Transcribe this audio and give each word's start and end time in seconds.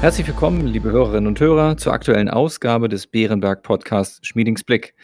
Herzlich 0.00 0.26
willkommen, 0.26 0.66
liebe 0.66 0.90
Hörerinnen 0.90 1.26
und 1.26 1.38
Hörer, 1.40 1.76
zur 1.76 1.92
aktuellen 1.92 2.30
Ausgabe 2.30 2.88
des 2.88 3.06
Bärenberg 3.06 3.62
Podcasts 3.62 4.26
Schmiedings 4.26 4.64
Blick. 4.64 4.94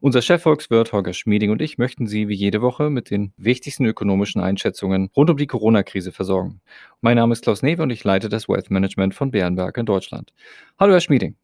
Unser 0.00 0.22
Chefvolkswirt 0.22 0.94
Holger 0.94 1.12
Schmieding 1.12 1.50
und 1.50 1.60
ich 1.60 1.76
möchten 1.76 2.06
Sie 2.06 2.28
wie 2.28 2.34
jede 2.34 2.62
Woche 2.62 2.88
mit 2.88 3.10
den 3.10 3.34
wichtigsten 3.36 3.84
ökonomischen 3.84 4.40
Einschätzungen 4.40 5.10
rund 5.14 5.28
um 5.28 5.36
die 5.36 5.46
Corona-Krise 5.46 6.10
versorgen. 6.10 6.62
Mein 7.02 7.16
Name 7.16 7.34
ist 7.34 7.42
Klaus 7.42 7.62
Newe 7.62 7.82
und 7.82 7.90
ich 7.90 8.02
leite 8.02 8.30
das 8.30 8.48
Wealth 8.48 8.70
Management 8.70 9.14
von 9.14 9.30
Bärenberg 9.30 9.76
in 9.76 9.84
Deutschland. 9.84 10.32
Hallo, 10.78 10.94
Herr 10.94 11.00
Schmieding. 11.00 11.36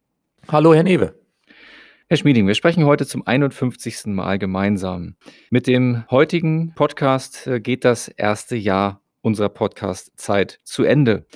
Hallo, 0.49 0.73
Herr 0.73 0.83
Newe. 0.83 1.15
Herr 2.09 2.17
Schmieding, 2.17 2.47
wir 2.47 2.55
sprechen 2.55 2.87
heute 2.87 3.07
zum 3.07 3.27
51. 3.27 4.07
Mal 4.07 4.39
gemeinsam. 4.39 5.17
Mit 5.51 5.67
dem 5.67 6.05
heutigen 6.11 6.73
Podcast 6.75 7.47
äh, 7.47 7.61
geht 7.61 7.85
das 7.85 8.09
erste 8.09 8.57
Jahr 8.57 9.03
unserer 9.21 9.51
Podcast-Zeit 9.51 10.61
zu 10.65 10.85
Ende. 10.85 11.27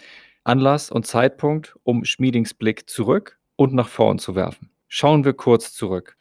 Anlass 0.46 0.90
und 0.90 1.06
Zeitpunkt, 1.06 1.76
um 1.82 2.04
Schmiedings 2.04 2.54
Blick 2.54 2.88
zurück 2.88 3.38
und 3.56 3.74
nach 3.74 3.88
vorn 3.88 4.18
zu 4.18 4.34
werfen. 4.34 4.70
Schauen 4.88 5.24
wir 5.24 5.32
kurz 5.32 5.72
zurück. 5.72 6.16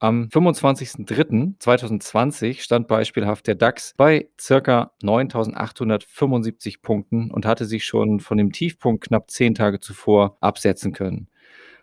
Am 0.00 0.24
25.03.2020 0.24 2.62
stand 2.62 2.88
beispielhaft 2.88 3.46
der 3.46 3.54
DAX 3.54 3.94
bei 3.96 4.28
ca. 4.38 4.90
9.875 5.02 6.80
Punkten 6.80 7.30
und 7.30 7.44
hatte 7.44 7.66
sich 7.66 7.84
schon 7.84 8.20
von 8.20 8.38
dem 8.38 8.50
Tiefpunkt 8.50 9.04
knapp 9.04 9.30
zehn 9.30 9.54
Tage 9.54 9.78
zuvor 9.78 10.38
absetzen 10.40 10.92
können. 10.92 11.28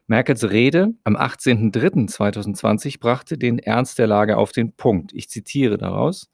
Merkels 0.07 0.49
Rede 0.49 0.93
am 1.03 1.15
18.03.2020 1.15 2.99
brachte 2.99 3.37
den 3.37 3.59
Ernst 3.59 3.99
der 3.99 4.07
Lage 4.07 4.37
auf 4.37 4.51
den 4.51 4.71
Punkt. 4.71 5.13
Ich 5.13 5.29
zitiere 5.29 5.77
daraus. 5.77 6.31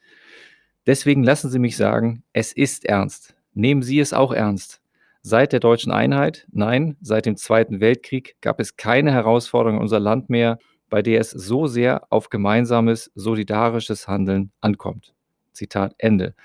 Deswegen 0.85 1.23
lassen 1.23 1.49
Sie 1.49 1.59
mich 1.59 1.75
sagen, 1.75 2.23
es 2.33 2.53
ist 2.53 2.85
ernst. 2.85 3.35
Nehmen 3.53 3.81
Sie 3.81 3.99
es 3.99 4.13
auch 4.13 4.31
ernst. 4.31 4.82
Seit 5.25 5.53
der 5.53 5.61
deutschen 5.61 5.93
Einheit, 5.93 6.45
nein, 6.51 6.97
seit 6.99 7.25
dem 7.25 7.37
Zweiten 7.37 7.79
Weltkrieg 7.79 8.35
gab 8.41 8.59
es 8.59 8.75
keine 8.75 9.13
Herausforderung 9.13 9.77
in 9.77 9.81
unser 9.81 10.01
Land 10.01 10.29
mehr, 10.29 10.59
bei 10.89 11.01
der 11.01 11.21
es 11.21 11.31
so 11.31 11.65
sehr 11.65 12.03
auf 12.11 12.29
gemeinsames, 12.29 13.09
solidarisches 13.15 14.09
Handeln 14.09 14.51
ankommt. 14.59 15.13
Zitat 15.53 15.95
Ende. 15.97 16.35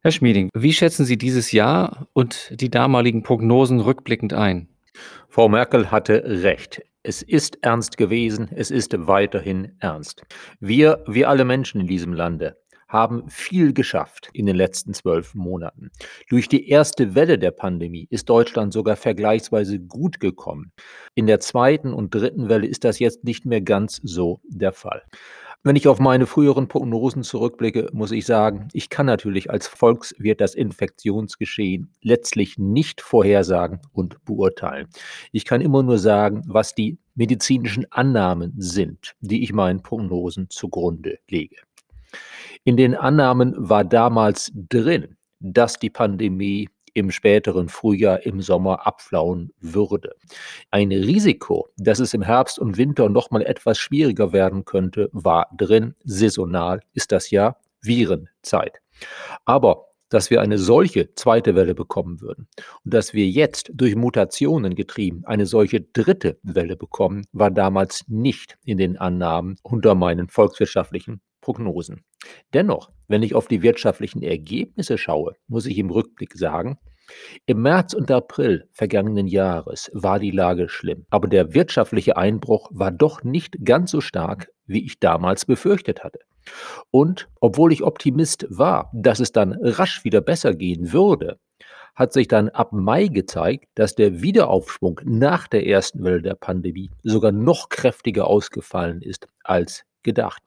Herr 0.00 0.10
Schmieding, 0.10 0.48
wie 0.54 0.72
schätzen 0.72 1.04
Sie 1.04 1.18
dieses 1.18 1.52
Jahr 1.52 2.08
und 2.14 2.50
die 2.58 2.70
damaligen 2.70 3.22
Prognosen 3.22 3.80
rückblickend 3.80 4.32
ein? 4.32 4.68
Frau 5.28 5.50
Merkel 5.50 5.90
hatte 5.90 6.24
recht. 6.24 6.80
Es 7.02 7.20
ist 7.20 7.58
ernst 7.60 7.98
gewesen, 7.98 8.48
es 8.54 8.70
ist 8.70 8.94
weiterhin 9.06 9.72
ernst. 9.80 10.22
Wir, 10.60 11.04
wir 11.06 11.28
alle 11.28 11.44
Menschen 11.44 11.78
in 11.78 11.86
diesem 11.86 12.14
Lande 12.14 12.56
haben 12.94 13.28
viel 13.28 13.72
geschafft 13.72 14.30
in 14.32 14.46
den 14.46 14.54
letzten 14.54 14.94
zwölf 14.94 15.34
Monaten. 15.34 15.90
Durch 16.30 16.48
die 16.48 16.68
erste 16.68 17.16
Welle 17.16 17.40
der 17.40 17.50
Pandemie 17.50 18.06
ist 18.08 18.30
Deutschland 18.30 18.72
sogar 18.72 18.94
vergleichsweise 18.94 19.80
gut 19.80 20.20
gekommen. 20.20 20.72
In 21.16 21.26
der 21.26 21.40
zweiten 21.40 21.92
und 21.92 22.14
dritten 22.14 22.48
Welle 22.48 22.68
ist 22.68 22.84
das 22.84 23.00
jetzt 23.00 23.24
nicht 23.24 23.46
mehr 23.46 23.60
ganz 23.60 24.00
so 24.04 24.40
der 24.44 24.72
Fall. 24.72 25.02
Wenn 25.64 25.74
ich 25.76 25.88
auf 25.88 25.98
meine 25.98 26.26
früheren 26.26 26.68
Prognosen 26.68 27.24
zurückblicke, 27.24 27.88
muss 27.92 28.12
ich 28.12 28.26
sagen, 28.26 28.68
ich 28.74 28.90
kann 28.90 29.06
natürlich 29.06 29.50
als 29.50 29.66
Volkswirt 29.66 30.40
das 30.40 30.54
Infektionsgeschehen 30.54 31.90
letztlich 32.00 32.58
nicht 32.58 33.00
vorhersagen 33.00 33.80
und 33.92 34.24
beurteilen. 34.24 34.88
Ich 35.32 35.44
kann 35.44 35.62
immer 35.62 35.82
nur 35.82 35.98
sagen, 35.98 36.42
was 36.46 36.74
die 36.74 36.98
medizinischen 37.16 37.90
Annahmen 37.90 38.52
sind, 38.56 39.14
die 39.20 39.42
ich 39.42 39.52
meinen 39.52 39.82
Prognosen 39.82 40.48
zugrunde 40.48 41.18
lege. 41.28 41.56
In 42.64 42.78
den 42.78 42.94
Annahmen 42.94 43.54
war 43.56 43.84
damals 43.84 44.50
drin, 44.54 45.16
dass 45.38 45.78
die 45.78 45.90
Pandemie 45.90 46.68
im 46.94 47.10
späteren 47.10 47.68
Frühjahr, 47.68 48.24
im 48.24 48.40
Sommer 48.40 48.86
abflauen 48.86 49.52
würde. 49.60 50.14
Ein 50.70 50.90
Risiko, 50.90 51.68
dass 51.76 51.98
es 51.98 52.14
im 52.14 52.22
Herbst 52.22 52.58
und 52.58 52.78
Winter 52.78 53.08
noch 53.08 53.30
mal 53.30 53.42
etwas 53.42 53.78
schwieriger 53.78 54.32
werden 54.32 54.64
könnte, 54.64 55.10
war 55.12 55.48
drin. 55.56 55.94
Saisonal 56.04 56.80
ist 56.94 57.12
das 57.12 57.30
ja 57.30 57.56
Virenzeit. 57.82 58.80
Aber 59.44 59.88
dass 60.08 60.30
wir 60.30 60.40
eine 60.40 60.58
solche 60.58 61.12
zweite 61.14 61.56
Welle 61.56 61.74
bekommen 61.74 62.20
würden 62.20 62.46
und 62.84 62.94
dass 62.94 63.12
wir 63.12 63.26
jetzt 63.26 63.72
durch 63.74 63.96
Mutationen 63.96 64.76
getrieben 64.76 65.24
eine 65.24 65.44
solche 65.44 65.80
dritte 65.80 66.38
Welle 66.44 66.76
bekommen, 66.76 67.26
war 67.32 67.50
damals 67.50 68.04
nicht 68.06 68.56
in 68.64 68.78
den 68.78 68.96
Annahmen 68.96 69.56
unter 69.62 69.96
meinen 69.96 70.28
volkswirtschaftlichen 70.28 71.20
Prognosen. 71.44 72.04
Dennoch, 72.54 72.90
wenn 73.06 73.22
ich 73.22 73.34
auf 73.34 73.48
die 73.48 73.60
wirtschaftlichen 73.60 74.22
Ergebnisse 74.22 74.96
schaue, 74.96 75.34
muss 75.46 75.66
ich 75.66 75.76
im 75.76 75.90
Rückblick 75.90 76.32
sagen, 76.32 76.78
im 77.44 77.60
März 77.60 77.92
und 77.92 78.10
April 78.10 78.66
vergangenen 78.72 79.26
Jahres 79.26 79.90
war 79.92 80.18
die 80.18 80.30
Lage 80.30 80.70
schlimm, 80.70 81.04
aber 81.10 81.28
der 81.28 81.52
wirtschaftliche 81.52 82.16
Einbruch 82.16 82.70
war 82.72 82.90
doch 82.90 83.22
nicht 83.22 83.62
ganz 83.62 83.90
so 83.90 84.00
stark, 84.00 84.50
wie 84.64 84.86
ich 84.86 85.00
damals 85.00 85.44
befürchtet 85.44 86.02
hatte. 86.02 86.20
Und 86.90 87.28
obwohl 87.40 87.74
ich 87.74 87.82
Optimist 87.82 88.46
war, 88.48 88.90
dass 88.94 89.20
es 89.20 89.32
dann 89.32 89.52
rasch 89.60 90.02
wieder 90.02 90.22
besser 90.22 90.54
gehen 90.54 90.94
würde, 90.94 91.38
hat 91.94 92.14
sich 92.14 92.26
dann 92.26 92.48
ab 92.48 92.72
Mai 92.72 93.08
gezeigt, 93.08 93.66
dass 93.74 93.94
der 93.94 94.22
Wiederaufschwung 94.22 94.98
nach 95.04 95.46
der 95.46 95.66
ersten 95.66 96.02
Welle 96.04 96.22
der 96.22 96.36
Pandemie 96.36 96.90
sogar 97.02 97.32
noch 97.32 97.68
kräftiger 97.68 98.28
ausgefallen 98.28 99.02
ist 99.02 99.28
als 99.42 99.84
gedacht, 100.04 100.42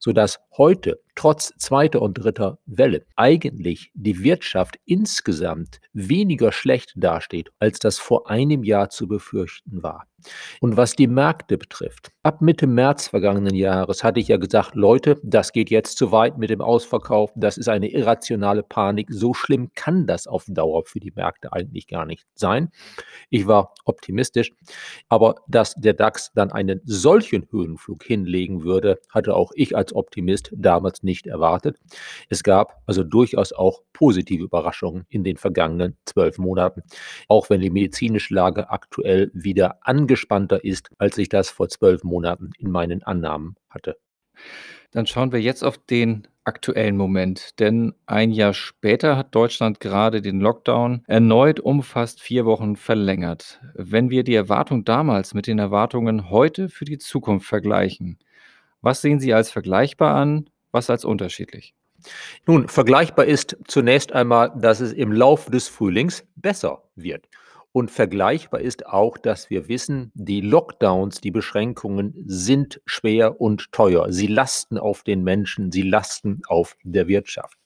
sodass 0.00 0.40
heute 0.56 1.00
trotz 1.14 1.52
zweiter 1.58 2.02
und 2.02 2.14
dritter 2.14 2.58
Welle 2.66 3.06
eigentlich 3.16 3.90
die 3.94 4.22
Wirtschaft 4.24 4.78
insgesamt 4.84 5.80
weniger 5.92 6.50
schlecht 6.50 6.92
dasteht, 6.96 7.50
als 7.58 7.78
das 7.78 7.98
vor 7.98 8.28
einem 8.28 8.64
Jahr 8.64 8.90
zu 8.90 9.06
befürchten 9.06 9.82
war. 9.82 10.06
Und 10.60 10.76
was 10.76 10.92
die 10.92 11.06
Märkte 11.06 11.58
betrifft, 11.58 12.12
ab 12.22 12.40
Mitte 12.40 12.66
März 12.66 13.08
vergangenen 13.08 13.54
Jahres 13.54 14.04
hatte 14.04 14.20
ich 14.20 14.28
ja 14.28 14.36
gesagt, 14.36 14.74
Leute, 14.74 15.18
das 15.22 15.52
geht 15.52 15.70
jetzt 15.70 15.98
zu 15.98 16.12
weit 16.12 16.38
mit 16.38 16.50
dem 16.50 16.60
Ausverkauf, 16.60 17.32
das 17.34 17.58
ist 17.58 17.68
eine 17.68 17.88
irrationale 17.88 18.62
Panik, 18.62 19.08
so 19.10 19.34
schlimm 19.34 19.70
kann 19.74 20.06
das 20.06 20.26
auf 20.26 20.44
Dauer 20.48 20.84
für 20.84 21.00
die 21.00 21.12
Märkte 21.14 21.52
eigentlich 21.52 21.86
gar 21.86 22.06
nicht 22.06 22.26
sein. 22.34 22.70
Ich 23.30 23.46
war 23.46 23.74
optimistisch, 23.84 24.52
aber 25.08 25.36
dass 25.48 25.74
der 25.74 25.94
DAX 25.94 26.32
dann 26.34 26.52
einen 26.52 26.80
solchen 26.84 27.48
Höhenflug 27.50 28.04
hinlegen 28.04 28.62
würde, 28.62 28.98
hatte 29.10 29.34
auch 29.34 29.52
ich 29.54 29.76
als 29.76 29.94
Optimist 29.94 30.50
damals 30.54 31.02
nicht 31.02 31.26
erwartet. 31.26 31.78
Es 32.28 32.42
gab 32.42 32.82
also 32.86 33.02
durchaus 33.02 33.52
auch 33.52 33.82
positive 33.92 34.44
Überraschungen 34.44 35.06
in 35.08 35.24
den 35.24 35.36
vergangenen 35.36 35.96
zwölf 36.04 36.38
Monaten, 36.38 36.82
auch 37.28 37.50
wenn 37.50 37.60
die 37.60 37.70
medizinische 37.70 38.34
Lage 38.34 38.70
aktuell 38.70 39.30
wieder 39.34 39.78
angespannter 40.12 40.62
ist, 40.62 40.90
als 40.98 41.16
ich 41.16 41.28
das 41.30 41.48
vor 41.48 41.68
zwölf 41.68 42.04
Monaten 42.04 42.50
in 42.58 42.70
meinen 42.70 43.02
Annahmen 43.02 43.56
hatte. 43.70 43.96
Dann 44.90 45.06
schauen 45.06 45.32
wir 45.32 45.40
jetzt 45.40 45.64
auf 45.64 45.78
den 45.78 46.28
aktuellen 46.44 46.98
Moment, 46.98 47.58
denn 47.60 47.94
ein 48.04 48.30
Jahr 48.30 48.52
später 48.52 49.16
hat 49.16 49.34
Deutschland 49.34 49.80
gerade 49.80 50.20
den 50.20 50.40
Lockdown 50.40 51.02
erneut 51.06 51.60
um 51.60 51.82
fast 51.82 52.20
vier 52.20 52.44
Wochen 52.44 52.76
verlängert. 52.76 53.60
Wenn 53.74 54.10
wir 54.10 54.22
die 54.22 54.34
Erwartung 54.34 54.84
damals 54.84 55.32
mit 55.32 55.46
den 55.46 55.58
Erwartungen 55.58 56.28
heute 56.28 56.68
für 56.68 56.84
die 56.84 56.98
Zukunft 56.98 57.46
vergleichen, 57.46 58.18
was 58.82 59.00
sehen 59.00 59.18
Sie 59.18 59.32
als 59.32 59.50
vergleichbar 59.50 60.14
an, 60.14 60.50
was 60.72 60.90
als 60.90 61.06
unterschiedlich? 61.06 61.74
Nun, 62.46 62.68
vergleichbar 62.68 63.24
ist 63.24 63.56
zunächst 63.66 64.12
einmal, 64.12 64.52
dass 64.58 64.80
es 64.80 64.92
im 64.92 65.12
Laufe 65.12 65.50
des 65.50 65.68
Frühlings 65.68 66.26
besser 66.34 66.82
wird. 66.96 67.28
Und 67.72 67.90
vergleichbar 67.90 68.60
ist 68.60 68.86
auch, 68.86 69.16
dass 69.16 69.48
wir 69.48 69.66
wissen, 69.68 70.12
die 70.14 70.42
Lockdowns, 70.42 71.22
die 71.22 71.30
Beschränkungen 71.30 72.12
sind 72.26 72.82
schwer 72.84 73.40
und 73.40 73.72
teuer. 73.72 74.12
Sie 74.12 74.26
lasten 74.26 74.76
auf 74.76 75.02
den 75.02 75.24
Menschen, 75.24 75.72
sie 75.72 75.82
lasten 75.82 76.42
auf 76.48 76.76
der 76.84 77.08
Wirtschaft. 77.08 77.56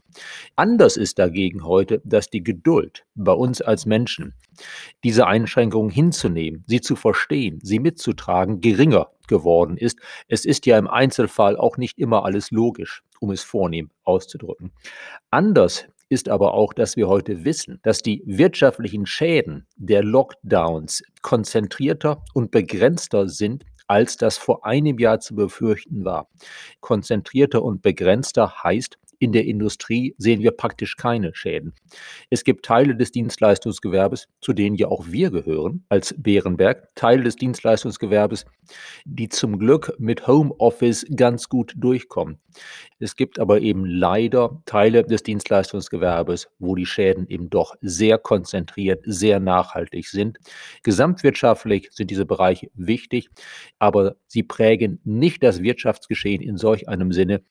Anders 0.55 0.97
ist 0.97 1.19
dagegen 1.19 1.65
heute, 1.65 2.01
dass 2.05 2.31
die 2.31 2.43
Geduld 2.43 3.05
bei 3.15 3.33
uns 3.33 3.61
als 3.61 3.85
Menschen, 3.85 4.35
diese 5.05 5.27
Einschränkungen 5.27 5.91
hinzunehmen, 5.91 6.65
sie 6.67 6.81
zu 6.81 6.97
verstehen, 6.97 7.59
sie 7.63 7.81
mitzutragen, 7.81 8.61
geringer 8.61 9.11
geworden 9.29 9.77
ist. 9.77 9.99
Es 10.29 10.45
ist 10.45 10.67
ja 10.67 10.79
im 10.79 10.89
Einzelfall 10.89 11.57
auch 11.57 11.77
nicht 11.77 11.99
immer 11.99 12.25
alles 12.25 12.51
logisch, 12.51 13.03
um 13.21 13.31
es 13.31 13.43
vornehm 13.43 13.91
auszudrücken. 14.05 14.73
Anders 15.31 15.87
ist 16.09 16.29
aber 16.29 16.55
auch, 16.55 16.73
dass 16.73 16.97
wir 16.97 17.09
heute 17.09 17.45
wissen, 17.45 17.81
dass 17.83 18.01
die 18.01 18.23
wirtschaftlichen 18.27 19.07
Schäden 19.07 19.67
der 19.77 20.03
Lockdowns 20.03 21.03
konzentrierter 21.23 22.23
und 22.35 22.51
begrenzter 22.51 23.29
sind 23.29 23.65
als 23.89 24.17
das 24.17 24.37
vor 24.37 24.65
einem 24.65 24.99
Jahr 24.99 25.21
zu 25.21 25.35
befürchten 25.35 26.05
war. 26.05 26.29
Konzentrierter 26.81 27.63
und 27.63 27.83
begrenzter 27.83 28.65
heißt, 28.65 28.99
In 29.19 29.33
der 29.33 29.45
Industrie 29.45 30.15
sehen 30.19 30.41
wir 30.41 30.51
praktisch 30.51 30.97
keine 30.97 31.35
Schäden. 31.35 31.75
Es 32.31 32.45
gibt 32.45 32.65
Teile 32.65 32.97
des 32.97 33.13
Dienstleistungsgewerbes, 33.13 34.29
zu 34.41 34.53
denen 34.53 34.77
ja 34.77 34.89
auch 34.89 35.07
wir 35.09 35.31
gehören, 35.31 35.85
als 35.89 36.15
Bärenberg, 36.17 36.89
Teile 36.95 37.25
des 37.25 37.37
Dienstleistungsgewerbes, 37.37 38.45
die 39.05 39.29
zum 39.29 39.59
Glück 39.59 39.95
mit 39.99 40.27
Homeoffice 40.27 41.07
ganz 41.15 41.49
gut 41.49 41.75
durchkommen. 41.77 42.39
Es 42.99 43.17
gibt 43.17 43.39
aber 43.39 43.61
eben 43.61 43.85
leider 43.85 44.63
Teile 44.65 45.05
des 45.05 45.23
Dienstleistungsgewerbes, 45.23 46.49
wo 46.59 46.75
die 46.75 46.87
Schäden 46.87 47.29
eben 47.29 47.51
doch 47.51 47.75
sehr 47.83 48.19
konzentriert, 48.19 49.03
sehr 49.05 49.41
nachhaltig 49.41 50.09
sind. 50.09 50.39
Gesamtwirtschaftlich 50.83 51.91
sind 51.93 52.11
diese 52.11 52.25
Bereiche 52.25 52.71
wichtig, 52.75 53.29
aber 53.79 54.17
sie 54.27 54.43
prägen 54.43 55.01
nicht 55.05 55.43
das 55.43 55.63
Wirtschaftsgeschehen 55.63 56.43
in 56.43 56.57
solch 56.57 56.89
einem 56.89 57.13
Sinne, 57.13 57.43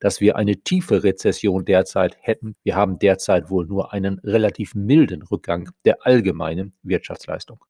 dass 0.00 0.20
wir 0.20 0.36
eine 0.36 0.56
tiefe 0.56 1.02
Rezession 1.06 1.64
derzeit 1.64 2.16
hätten. 2.20 2.56
Wir 2.62 2.76
haben 2.76 2.98
derzeit 2.98 3.48
wohl 3.48 3.66
nur 3.66 3.92
einen 3.92 4.18
relativ 4.18 4.74
milden 4.74 5.22
Rückgang 5.22 5.70
der 5.84 6.04
allgemeinen 6.04 6.74
Wirtschaftsleistung. 6.82 7.64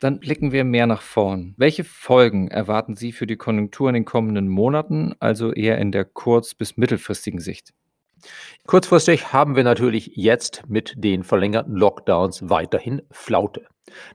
Dann 0.00 0.18
blicken 0.18 0.50
wir 0.50 0.64
mehr 0.64 0.86
nach 0.86 1.02
vorn. 1.02 1.54
Welche 1.58 1.84
Folgen 1.84 2.48
erwarten 2.48 2.96
Sie 2.96 3.12
für 3.12 3.26
die 3.26 3.36
Konjunktur 3.36 3.90
in 3.90 3.94
den 3.94 4.04
kommenden 4.06 4.48
Monaten, 4.48 5.14
also 5.20 5.52
eher 5.52 5.76
in 5.76 5.92
der 5.92 6.06
kurz- 6.06 6.54
bis 6.54 6.78
mittelfristigen 6.78 7.38
Sicht? 7.38 7.74
Kurzfristig 8.66 9.32
haben 9.32 9.56
wir 9.56 9.64
natürlich 9.64 10.12
jetzt 10.14 10.68
mit 10.68 10.94
den 10.96 11.22
verlängerten 11.22 11.74
Lockdowns 11.74 12.48
weiterhin 12.48 13.02
Flaute. 13.10 13.66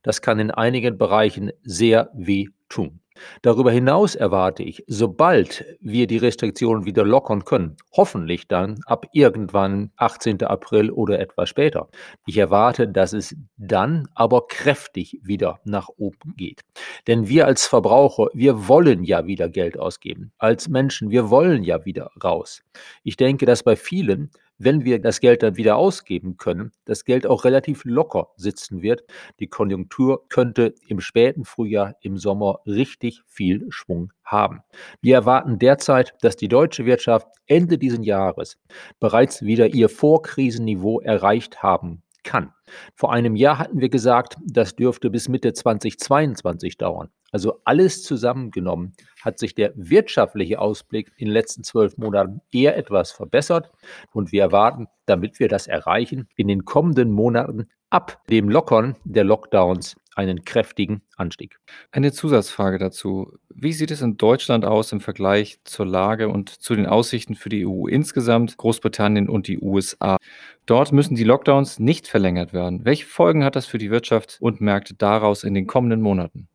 Das 0.04 0.22
kann 0.22 0.40
in 0.40 0.52
einigen 0.52 0.98
Bereichen 0.98 1.52
sehr 1.64 2.10
weh 2.14 2.48
tun. 2.70 3.00
Darüber 3.42 3.72
hinaus 3.72 4.16
erwarte 4.16 4.64
ich, 4.64 4.84
sobald 4.88 5.66
wir 5.80 6.06
die 6.08 6.18
Restriktionen 6.18 6.86
wieder 6.86 7.06
lockern 7.06 7.46
können, 7.46 7.78
hoffentlich 7.94 8.48
dann 8.48 8.80
ab 8.86 9.06
irgendwann 9.14 9.92
18. 9.96 10.44
April 10.44 10.92
oder 10.92 11.20
etwas 11.20 11.48
später, 11.48 11.88
ich 12.26 12.38
erwarte, 12.38 12.88
dass 12.88 13.14
es 13.14 13.36
dann 13.58 14.10
aber 14.16 14.48
kräftig 14.48 15.20
wieder 15.24 15.60
nach 15.64 15.90
oben 15.98 16.36
geht. 16.36 16.62
Denn 17.08 17.30
wir 17.30 17.46
als 17.46 17.66
Verbraucher, 17.68 18.28
wir 18.34 18.68
wollen 18.68 19.04
ja 19.04 19.26
wieder 19.26 19.48
Geld 19.48 19.80
ausgeben. 19.80 20.34
Als 20.38 20.68
Menschen, 20.68 21.10
wir 21.10 21.30
wollen 21.30 21.64
ja 21.64 21.86
wieder 21.86 22.12
raus. 22.22 22.64
Ich 23.04 23.16
denke, 23.16 23.46
dass 23.46 23.64
bei 23.64 23.78
vielen 23.78 24.30
wenn 24.58 24.86
wir 24.86 25.00
das 25.00 25.20
Geld 25.20 25.44
dann 25.44 25.58
wieder 25.58 25.76
ausgeben 25.76 26.38
können, 26.38 26.72
das 26.86 27.06
Geld 27.06 27.28
auch 27.28 27.44
relativ 27.44 27.84
locker 27.86 28.30
sitzen 28.36 28.82
wird. 28.82 29.04
Die 29.40 29.48
Konjunktur 29.48 30.28
könnte 30.30 30.74
im 30.88 31.00
späten 31.00 31.46
Frühjahr, 31.46 31.96
im 32.02 32.18
Sommer 32.18 32.60
richtig 32.66 33.22
viel 33.28 33.66
Schwung 33.70 34.14
haben. 34.24 34.62
Wir 35.02 35.16
erwarten 35.16 35.60
derzeit, 35.60 36.14
dass 36.22 36.36
die 36.36 36.48
deutsche 36.48 36.86
Wirtschaft 36.86 37.28
Ende 37.48 37.78
dieses 37.78 38.04
Jahres 38.06 38.58
bereits 39.00 39.44
wieder 39.44 39.68
ihr 39.68 39.90
Vorkrisenniveau 39.90 41.00
erreicht 41.02 41.62
haben 41.62 42.02
kann. 42.26 42.52
Vor 42.96 43.14
einem 43.14 43.38
Jahr 43.38 43.60
hatten 43.60 43.80
wir 43.80 43.90
gesagt, 43.90 44.36
das 44.46 44.76
dürfte 44.76 45.10
bis 45.10 45.30
Mitte 45.30 45.54
2022 45.54 46.78
dauern. 46.78 47.10
Also 47.32 47.62
alles 47.64 48.04
zusammengenommen 48.04 48.94
hat 49.22 49.40
sich 49.40 49.56
der 49.56 49.72
wirtschaftliche 49.76 50.60
Ausblick 50.60 51.12
in 51.18 51.28
den 51.28 51.34
letzten 51.34 51.64
zwölf 51.64 51.98
Monaten 51.98 52.42
eher 52.52 52.78
etwas 52.78 53.12
verbessert. 53.12 53.72
Und 54.12 54.32
wir 54.32 54.42
erwarten, 54.42 54.88
damit 55.06 55.40
wir 55.40 55.48
das 55.48 55.68
erreichen, 55.68 56.28
in 56.36 56.48
den 56.48 56.66
kommenden 56.66 57.12
Monaten 57.12 57.68
ab 57.90 58.22
dem 58.30 58.50
Lockern 58.50 58.96
der 59.04 59.24
Lockdowns 59.24 59.96
einen 60.16 60.44
kräftigen 60.46 61.02
Anstieg. 61.18 61.60
Eine 61.92 62.12
Zusatzfrage 62.12 62.78
dazu. 62.78 63.38
Wie 63.50 63.74
sieht 63.74 63.92
es 63.92 64.02
in 64.02 64.18
Deutschland 64.18 64.66
aus 64.66 64.92
im 64.92 65.02
Vergleich 65.02 65.60
zur 65.66 65.86
Lage 65.86 66.30
und 66.30 66.50
zu 66.50 66.76
den 66.76 66.88
Aussichten 66.88 67.36
für 67.36 67.50
die 67.50 67.66
EU 67.68 67.88
insgesamt, 67.88 68.58
Großbritannien 68.58 69.30
und 69.30 69.48
die 69.48 69.60
USA? 69.60 70.18
Dort 70.66 70.92
müssen 70.92 71.16
die 71.16 71.24
Lockdowns 71.24 71.80
nicht 71.80 72.08
verlängert 72.08 72.54
werden. 72.54 72.86
Welche 72.86 73.06
Folgen 73.06 73.44
hat 73.44 73.56
das 73.56 73.66
für 73.66 73.78
die 73.78 73.92
Wirtschaft 73.92 74.38
und 74.40 74.62
Märkte 74.62 74.96
daraus 74.96 75.44
in 75.44 75.54
den 75.54 75.68
kommenden 75.68 76.02
Monaten? 76.02 76.48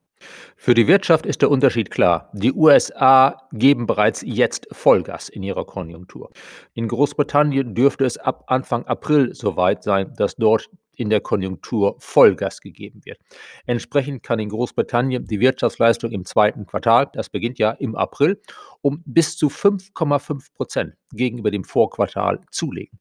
Für 0.57 0.75
die 0.75 0.87
Wirtschaft 0.87 1.25
ist 1.25 1.41
der 1.43 1.51
Unterschied 1.51 1.91
klar. 1.91 2.31
Die 2.35 2.53
USA 2.53 3.49
geben 3.53 3.87
bereits 3.87 4.23
jetzt 4.23 4.67
Vollgas 4.71 5.29
in 5.29 5.43
ihrer 5.43 5.65
Konjunktur. 5.65 6.31
In 6.75 6.89
Großbritannien 6.89 7.75
dürfte 7.75 8.05
es 8.05 8.19
ab 8.19 8.45
Anfang 8.47 8.85
April 8.85 9.35
soweit 9.35 9.83
sein, 9.83 10.13
dass 10.17 10.37
dort 10.37 10.69
in 11.01 11.09
der 11.09 11.23
Konjunktur 11.23 11.97
Vollgas 11.99 12.61
gegeben 12.61 13.01
wird. 13.05 13.19
Entsprechend 13.67 14.23
kann 14.23 14.39
in 14.39 14.51
Großbritannien 14.51 15.27
die 15.27 15.41
Wirtschaftsleistung 15.41 16.13
im 16.13 16.27
zweiten 16.27 16.67
Quartal, 16.67 17.09
das 17.15 17.31
beginnt 17.31 17.59
ja 17.59 17.71
im 17.71 17.97
April, 17.97 18.41
um 18.83 19.03
bis 19.07 19.39
zu 19.39 19.49
5,5 19.49 20.53
Prozent 20.55 20.95
gegenüber 21.11 21.51
dem 21.51 21.65
Vorquartal 21.65 22.41
zulegen. 22.51 22.99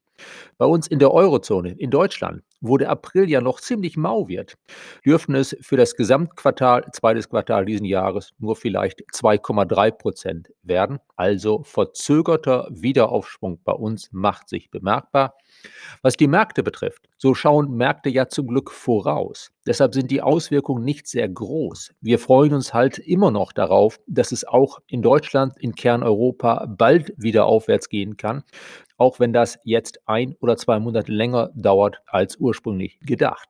Bei 0.58 0.66
uns 0.66 0.86
in 0.86 0.98
der 0.98 1.12
Eurozone, 1.12 1.72
in 1.72 1.90
Deutschland, 1.90 2.42
wo 2.60 2.76
der 2.76 2.90
April 2.90 3.28
ja 3.28 3.40
noch 3.40 3.60
ziemlich 3.60 3.96
mau 3.96 4.28
wird, 4.28 4.56
dürften 5.04 5.34
es 5.34 5.56
für 5.62 5.76
das 5.76 5.96
Gesamtquartal, 5.96 6.86
zweites 6.92 7.28
Quartal 7.28 7.64
diesen 7.64 7.86
Jahres, 7.86 8.32
nur 8.38 8.56
vielleicht 8.56 9.00
2,3 9.14 9.90
Prozent 9.92 10.52
werden. 10.62 10.98
Also 11.16 11.62
verzögerter 11.64 12.68
Wiederaufschwung 12.70 13.60
bei 13.64 13.72
uns 13.72 14.08
macht 14.12 14.48
sich 14.48 14.70
bemerkbar. 14.70 15.34
Was 16.02 16.16
die 16.16 16.28
Märkte 16.28 16.62
betrifft, 16.62 17.08
so 17.18 17.34
schauen 17.34 17.72
Märkte 17.72 18.08
ja 18.08 18.28
zum 18.28 18.46
Glück 18.46 18.70
voraus. 18.70 19.50
Deshalb 19.66 19.94
sind 19.94 20.10
die 20.10 20.22
Auswirkungen 20.22 20.84
nicht 20.84 21.06
sehr 21.06 21.28
groß. 21.28 21.92
Wir 22.00 22.18
freuen 22.18 22.54
uns 22.54 22.72
halt 22.72 22.98
immer 22.98 23.30
noch 23.30 23.52
darauf, 23.52 24.00
dass 24.06 24.32
es 24.32 24.46
auch 24.46 24.78
in 24.86 25.02
Deutschland, 25.02 25.54
in 25.58 25.74
Kerneuropa 25.74 26.66
bald 26.66 27.12
wieder 27.16 27.44
aufwärts 27.44 27.88
gehen 27.88 28.16
kann, 28.16 28.42
auch 29.00 29.18
wenn 29.18 29.32
das 29.32 29.58
jetzt 29.64 30.06
ein 30.06 30.34
oder 30.40 30.58
zwei 30.58 30.78
Monate 30.78 31.10
länger 31.10 31.50
dauert 31.54 32.02
als 32.06 32.36
ursprünglich 32.36 33.00
gedacht. 33.00 33.48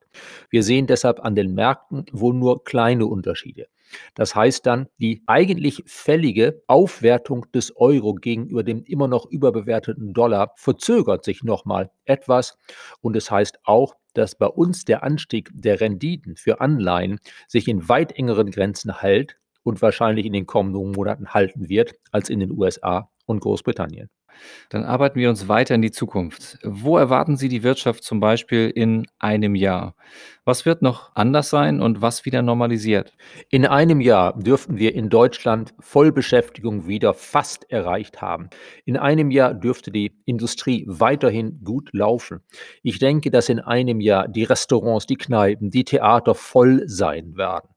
Wir 0.48 0.62
sehen 0.62 0.86
deshalb 0.86 1.18
an 1.24 1.34
den 1.34 1.54
Märkten 1.54 2.06
wohl 2.12 2.34
nur 2.34 2.62
kleine 2.62 3.06
Unterschiede. 3.06 3.66
Das 4.14 4.36
heißt 4.36 4.64
dann, 4.64 4.86
die 4.98 5.24
eigentlich 5.26 5.82
fällige 5.86 6.62
Aufwertung 6.68 7.50
des 7.52 7.76
Euro 7.76 8.14
gegenüber 8.14 8.62
dem 8.62 8.84
immer 8.84 9.08
noch 9.08 9.26
überbewerteten 9.26 10.12
Dollar 10.12 10.52
verzögert 10.54 11.24
sich 11.24 11.42
nochmal 11.42 11.90
etwas. 12.04 12.56
Und 13.00 13.16
es 13.16 13.24
das 13.24 13.32
heißt 13.32 13.58
auch, 13.64 13.96
dass 14.14 14.36
bei 14.36 14.46
uns 14.46 14.84
der 14.84 15.02
Anstieg 15.02 15.50
der 15.52 15.80
Renditen 15.80 16.36
für 16.36 16.60
Anleihen 16.60 17.18
sich 17.48 17.66
in 17.66 17.88
weit 17.88 18.12
engeren 18.12 18.52
Grenzen 18.52 19.00
hält 19.00 19.36
und 19.64 19.82
wahrscheinlich 19.82 20.26
in 20.26 20.32
den 20.32 20.46
kommenden 20.46 20.92
Monaten 20.92 21.34
halten 21.34 21.68
wird 21.68 21.94
als 22.12 22.30
in 22.30 22.38
den 22.38 22.52
USA 22.52 23.10
und 23.26 23.40
Großbritannien. 23.40 24.10
Dann 24.68 24.84
arbeiten 24.84 25.18
wir 25.18 25.28
uns 25.28 25.48
weiter 25.48 25.74
in 25.74 25.82
die 25.82 25.90
Zukunft. 25.90 26.58
Wo 26.62 26.96
erwarten 26.96 27.36
Sie 27.36 27.48
die 27.48 27.62
Wirtschaft 27.62 28.04
zum 28.04 28.20
Beispiel 28.20 28.70
in 28.70 29.06
einem 29.18 29.54
Jahr? 29.54 29.94
Was 30.44 30.66
wird 30.66 30.82
noch 30.82 31.10
anders 31.14 31.50
sein 31.50 31.80
und 31.80 32.02
was 32.02 32.24
wieder 32.24 32.42
normalisiert? 32.42 33.12
In 33.50 33.66
einem 33.66 34.00
Jahr 34.00 34.36
dürften 34.38 34.78
wir 34.78 34.94
in 34.94 35.08
Deutschland 35.08 35.74
Vollbeschäftigung 35.80 36.88
wieder 36.88 37.14
fast 37.14 37.70
erreicht 37.70 38.20
haben. 38.20 38.50
In 38.84 38.96
einem 38.96 39.30
Jahr 39.30 39.54
dürfte 39.54 39.90
die 39.90 40.12
Industrie 40.24 40.84
weiterhin 40.88 41.60
gut 41.62 41.90
laufen. 41.92 42.40
Ich 42.82 42.98
denke, 42.98 43.30
dass 43.30 43.48
in 43.48 43.60
einem 43.60 44.00
Jahr 44.00 44.28
die 44.28 44.44
Restaurants, 44.44 45.06
die 45.06 45.16
Kneipen, 45.16 45.70
die 45.70 45.84
Theater 45.84 46.34
voll 46.34 46.82
sein 46.86 47.36
werden. 47.36 47.68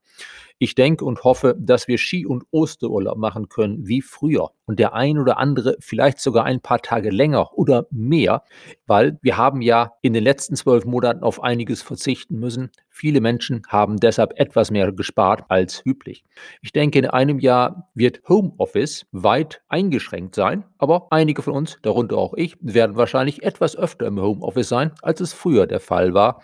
Ich 0.58 0.74
denke 0.74 1.04
und 1.04 1.24
hoffe, 1.24 1.56
dass 1.58 1.88
wir 1.88 1.98
Ski- 1.98 2.26
und 2.26 2.44
Osterurlaub 2.50 3.18
machen 3.18 3.48
können 3.48 3.86
wie 3.86 4.00
früher 4.00 4.52
und 4.66 4.78
der 4.78 4.94
ein 4.94 5.18
oder 5.18 5.38
andere 5.38 5.76
vielleicht 5.80 6.20
sogar 6.20 6.44
ein 6.44 6.60
paar 6.60 6.80
Tage 6.80 7.10
länger 7.10 7.56
oder 7.56 7.86
mehr, 7.90 8.42
weil 8.86 9.18
wir 9.22 9.36
haben 9.36 9.62
ja 9.62 9.92
in 10.02 10.12
den 10.12 10.24
letzten 10.24 10.56
zwölf 10.56 10.84
Monaten 10.84 11.22
auf 11.22 11.42
einiges 11.42 11.82
verzichten 11.82 12.38
müssen. 12.38 12.70
Viele 12.88 13.20
Menschen 13.20 13.62
haben 13.68 13.98
deshalb 13.98 14.38
etwas 14.38 14.70
mehr 14.70 14.92
gespart 14.92 15.44
als 15.48 15.82
üblich. 15.84 16.24
Ich 16.62 16.72
denke, 16.72 16.98
in 16.98 17.06
einem 17.06 17.38
Jahr 17.40 17.90
wird 17.94 18.20
Homeoffice 18.28 19.06
weit 19.12 19.62
eingeschränkt 19.68 20.34
sein, 20.34 20.64
aber 20.78 21.08
einige 21.10 21.42
von 21.42 21.54
uns, 21.54 21.78
darunter 21.82 22.16
auch 22.16 22.34
ich, 22.34 22.56
werden 22.60 22.96
wahrscheinlich 22.96 23.42
etwas 23.42 23.76
öfter 23.76 24.06
im 24.06 24.20
Homeoffice 24.20 24.68
sein, 24.68 24.92
als 25.02 25.20
es 25.20 25.32
früher 25.32 25.66
der 25.66 25.80
Fall 25.80 26.14
war. 26.14 26.40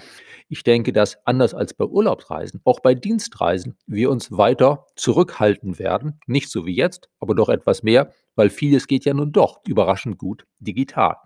Ich 0.52 0.64
denke, 0.64 0.92
dass 0.92 1.24
anders 1.26 1.54
als 1.54 1.74
bei 1.74 1.84
Urlaubsreisen, 1.84 2.60
auch 2.64 2.80
bei 2.80 2.96
Dienstreisen 2.96 3.76
wir 3.86 4.10
uns 4.10 4.32
weiter 4.32 4.84
zurückhalten 4.96 5.78
werden. 5.78 6.18
Nicht 6.26 6.50
so 6.50 6.66
wie 6.66 6.74
jetzt, 6.74 7.08
aber 7.20 7.36
doch 7.36 7.48
etwas 7.48 7.84
mehr, 7.84 8.09
weil 8.34 8.50
vieles 8.50 8.86
geht 8.86 9.04
ja 9.04 9.14
nun 9.14 9.32
doch 9.32 9.60
überraschend 9.66 10.18
gut 10.18 10.46
digital. 10.58 11.16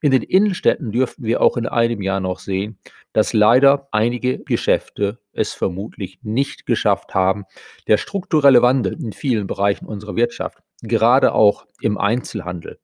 In 0.00 0.10
den 0.10 0.22
Innenstädten 0.22 0.92
dürften 0.92 1.24
wir 1.24 1.40
auch 1.40 1.56
in 1.56 1.66
einem 1.66 2.02
Jahr 2.02 2.20
noch 2.20 2.38
sehen, 2.38 2.78
dass 3.14 3.32
leider 3.32 3.88
einige 3.90 4.38
Geschäfte 4.40 5.20
es 5.32 5.54
vermutlich 5.54 6.18
nicht 6.22 6.66
geschafft 6.66 7.14
haben, 7.14 7.44
der 7.86 7.96
strukturelle 7.96 8.60
Wandel 8.60 9.00
in 9.00 9.12
vielen 9.12 9.46
Bereichen 9.46 9.86
unserer 9.86 10.16
Wirtschaft, 10.16 10.58
gerade 10.82 11.32
auch 11.32 11.66
im 11.80 11.96
Einzelhandel, 11.96 12.80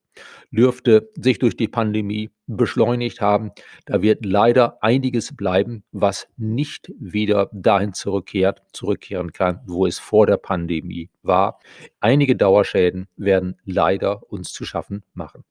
dürfte 0.51 1.11
sich 1.15 1.39
durch 1.39 1.57
die 1.57 1.69
Pandemie 1.69 2.31
beschleunigt 2.47 3.21
haben. 3.21 3.53
Da 3.87 4.03
wird 4.03 4.27
leider 4.27 4.83
einiges 4.83 5.35
bleiben, 5.35 5.85
was 5.93 6.29
nicht 6.37 6.93
wieder 6.99 7.49
dahin 7.53 7.93
zurückkehrt, 7.93 8.63
zurückkehren 8.73 9.33
kann, 9.33 9.61
wo 9.67 9.87
es 9.87 9.99
vor 9.99 10.27
der 10.27 10.37
Pandemie 10.37 11.11
war. 11.23 11.61
Einige 12.01 12.37
Dauerschäden 12.37 13.09
werden 13.17 13.57
leider 13.65 14.31
uns 14.31 14.53
zu 14.53 14.65
schaffen 14.65 15.05
machen. 15.15 15.45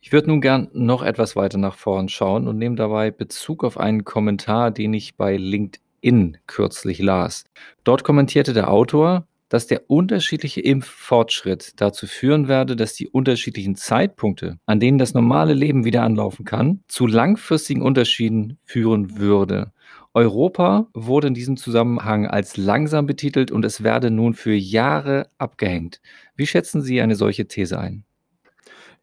Ich 0.00 0.12
würde 0.12 0.28
nun 0.28 0.40
gern 0.40 0.68
noch 0.72 1.02
etwas 1.02 1.34
weiter 1.34 1.58
nach 1.58 1.76
vorn 1.76 2.08
schauen 2.08 2.46
und 2.46 2.58
nehme 2.58 2.76
dabei 2.76 3.10
Bezug 3.10 3.64
auf 3.64 3.78
einen 3.78 4.04
Kommentar, 4.04 4.70
den 4.70 4.92
ich 4.92 5.16
bei 5.16 5.36
LinkedIn 5.36 6.38
kürzlich 6.46 6.98
las. 6.98 7.44
Dort 7.84 8.04
kommentierte 8.04 8.52
der 8.52 8.70
Autor, 8.70 9.26
dass 9.52 9.66
der 9.66 9.90
unterschiedliche 9.90 10.62
Impffortschritt 10.62 11.74
dazu 11.76 12.06
führen 12.06 12.48
werde, 12.48 12.74
dass 12.74 12.94
die 12.94 13.06
unterschiedlichen 13.06 13.74
Zeitpunkte, 13.74 14.58
an 14.64 14.80
denen 14.80 14.96
das 14.96 15.12
normale 15.12 15.52
Leben 15.52 15.84
wieder 15.84 16.04
anlaufen 16.04 16.46
kann, 16.46 16.82
zu 16.88 17.06
langfristigen 17.06 17.82
Unterschieden 17.82 18.56
führen 18.64 19.18
würde. 19.18 19.72
Europa 20.14 20.88
wurde 20.94 21.28
in 21.28 21.34
diesem 21.34 21.58
Zusammenhang 21.58 22.26
als 22.26 22.56
langsam 22.56 23.04
betitelt 23.04 23.50
und 23.50 23.62
es 23.66 23.82
werde 23.82 24.10
nun 24.10 24.32
für 24.32 24.54
Jahre 24.54 25.28
abgehängt. 25.36 26.00
Wie 26.34 26.46
schätzen 26.46 26.80
Sie 26.80 27.02
eine 27.02 27.14
solche 27.14 27.46
These 27.46 27.78
ein? 27.78 28.04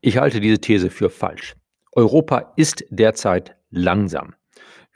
Ich 0.02 0.18
halte 0.18 0.40
diese 0.40 0.58
These 0.58 0.90
für 0.90 1.12
falsch. 1.12 1.56
Europa 1.92 2.54
ist 2.56 2.84
derzeit 2.90 3.56
langsam. 3.70 4.34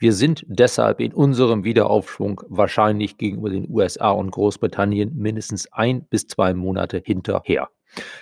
Wir 0.03 0.11
sind 0.11 0.43
deshalb 0.49 0.99
in 0.99 1.13
unserem 1.13 1.63
Wiederaufschwung 1.63 2.41
wahrscheinlich 2.49 3.17
gegenüber 3.17 3.49
den 3.49 3.69
USA 3.69 4.11
und 4.11 4.31
Großbritannien 4.31 5.15
mindestens 5.15 5.71
ein 5.71 6.03
bis 6.03 6.27
zwei 6.27 6.53
Monate 6.53 7.01
hinterher. 7.05 7.69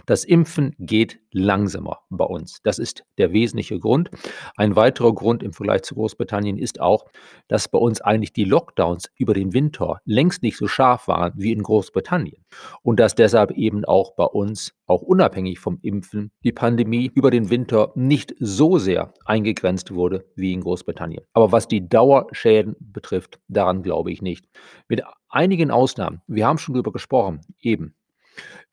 Das 0.06 0.24
Impfen 0.24 0.75
geht 0.80 1.20
langsamer 1.32 2.00
bei 2.10 2.25
uns. 2.25 2.60
Das 2.63 2.80
ist 2.80 3.04
der 3.18 3.34
wesentliche 3.34 3.80
Grund. 3.80 4.10
Ein 4.56 4.75
weiterer 4.75 5.13
Grund 5.13 5.44
im 5.44 5.54
Vergleich 5.54 5.84
zu 5.84 5.96
Großbritannien 5.96 6.58
ist 6.58 6.82
auch, 6.82 7.06
dass 7.48 7.68
bei 7.68 7.78
uns 7.78 8.01
eigentlich 8.01 8.34
die 8.34 8.44
Lockdowns 8.44 9.10
über 9.16 9.34
den 9.34 9.54
Winter 9.54 10.00
längst 10.06 10.44
nicht 10.44 10.58
so 10.58 10.68
scharf 10.68 11.08
waren 11.08 11.34
wie 11.36 11.51
in 11.51 11.63
Großbritannien. 11.63 12.44
Und 12.82 13.00
dass 13.00 13.16
deshalb 13.16 13.51
eben 13.51 13.86
auch 13.86 14.16
bei 14.16 14.25
uns, 14.25 14.74
auch 14.88 15.01
unabhängig 15.01 15.60
vom 15.60 15.80
Impfen, 15.82 16.32
die 16.44 16.51
Pandemie 16.51 17.10
über 17.13 17.32
den 17.32 17.50
Winter 17.50 17.92
nicht 17.96 18.36
so 18.40 18.78
sehr 18.78 19.13
eingegrenzt 19.25 19.94
wurde 19.94 20.25
wie 20.36 20.54
in 20.54 20.62
Großbritannien. 20.62 21.24
Aber 21.34 21.51
was 21.51 21.68
die 21.68 21.88
Dauerschäden 21.88 22.75
betrifft, 22.80 23.40
daran 23.48 23.84
glaube 23.84 24.12
ich 24.12 24.22
nicht. 24.22 24.46
Mit 24.90 25.04
einigen 25.30 25.72
Ausnahmen, 25.72 26.22
wir 26.28 26.46
haben 26.46 26.58
schon 26.58 26.74
darüber 26.74 26.92
gesprochen, 26.92 27.42
eben 27.62 27.96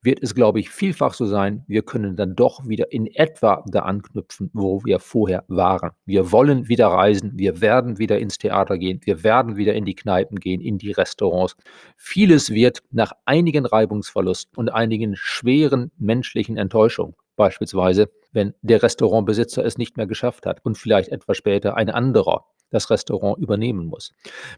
wird 0.02 0.22
es, 0.22 0.34
glaube 0.34 0.60
ich, 0.60 0.70
vielfach 0.70 1.14
so 1.14 1.26
sein, 1.26 1.64
wir 1.66 1.82
können 1.82 2.16
dann 2.16 2.36
doch 2.36 2.66
wieder 2.66 2.92
in 2.92 3.06
etwa 3.06 3.64
da 3.66 3.80
anknüpfen, 3.80 4.50
wo 4.52 4.84
wir 4.84 5.00
vorher 5.00 5.44
waren. 5.48 5.90
Wir 6.06 6.30
wollen 6.30 6.68
wieder 6.68 6.88
reisen, 6.88 7.32
wir 7.34 7.60
werden 7.60 7.98
wieder 7.98 8.18
ins 8.18 8.38
Theater 8.38 8.78
gehen, 8.78 9.00
wir 9.04 9.24
werden 9.24 9.56
wieder 9.56 9.74
in 9.74 9.84
die 9.84 9.94
Kneipen 9.94 10.38
gehen, 10.38 10.60
in 10.60 10.78
die 10.78 10.92
Restaurants. 10.92 11.56
Vieles 11.96 12.50
wird 12.50 12.82
nach 12.90 13.12
einigen 13.24 13.66
Reibungsverlusten 13.66 14.56
und 14.56 14.68
einigen 14.68 15.16
schweren 15.16 15.90
menschlichen 15.98 16.56
Enttäuschungen, 16.56 17.14
beispielsweise 17.38 18.10
wenn 18.32 18.52
der 18.60 18.82
Restaurantbesitzer 18.82 19.64
es 19.64 19.78
nicht 19.78 19.96
mehr 19.96 20.06
geschafft 20.06 20.44
hat 20.44 20.62
und 20.64 20.76
vielleicht 20.76 21.08
etwas 21.08 21.38
später 21.38 21.76
ein 21.76 21.88
anderer 21.88 22.44
das 22.70 22.90
Restaurant 22.90 23.38
übernehmen 23.38 23.86
muss. 23.86 24.12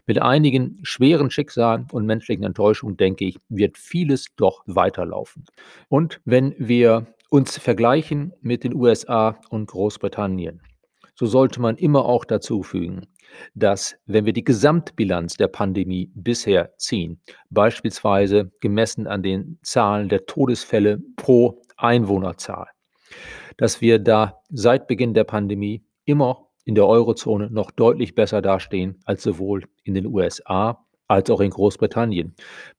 Mit 0.05 0.21
einigen 0.21 0.79
schweren 0.83 1.31
Schicksalen 1.31 1.87
und 1.93 2.05
menschlichen 2.05 2.43
Enttäuschungen, 2.43 2.97
denke 2.97 3.23
ich, 3.23 3.39
wird 3.47 3.77
vieles 3.77 4.25
doch 4.35 4.63
weiterlaufen. 4.65 5.45
Und 5.87 6.19
wenn 6.25 6.53
wir 6.57 7.07
uns 7.29 7.57
vergleichen 7.57 8.33
mit 8.41 8.65
den 8.65 8.75
USA 8.75 9.39
und 9.49 9.67
Großbritannien, 9.67 10.61
so 11.15 11.25
sollte 11.25 11.61
man 11.61 11.77
immer 11.77 12.05
auch 12.05 12.25
dazu 12.25 12.63
fügen, 12.63 13.07
dass 13.53 13.95
wenn 14.07 14.25
wir 14.25 14.33
die 14.33 14.43
Gesamtbilanz 14.43 15.37
der 15.37 15.47
Pandemie 15.47 16.11
bisher 16.13 16.75
ziehen, 16.77 17.21
beispielsweise 17.49 18.51
gemessen 18.59 19.07
an 19.07 19.23
den 19.23 19.59
Zahlen 19.61 20.09
der 20.09 20.25
Todesfälle 20.25 21.01
pro 21.15 21.61
Einwohnerzahl, 21.81 22.67
dass 23.57 23.81
wir 23.81 23.99
da 23.99 24.41
seit 24.49 24.87
Beginn 24.87 25.13
der 25.13 25.23
Pandemie 25.23 25.83
immer 26.05 26.47
in 26.65 26.75
der 26.75 26.87
Eurozone 26.87 27.49
noch 27.49 27.71
deutlich 27.71 28.15
besser 28.15 28.41
dastehen 28.41 28.99
als 29.05 29.23
sowohl 29.23 29.63
in 29.83 29.93
den 29.93 30.05
USA 30.05 30.85
als 31.11 31.29
auch 31.29 31.41
in 31.41 31.49
Großbritannien. 31.49 32.33